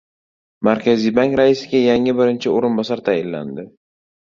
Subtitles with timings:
[0.67, 3.71] Markaziy bank raisiga yangi birinchi o‘rinbosar tayinlandi